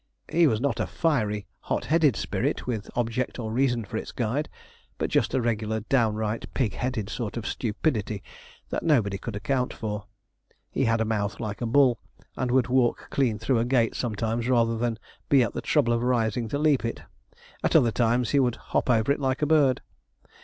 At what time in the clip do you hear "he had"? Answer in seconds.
10.71-11.01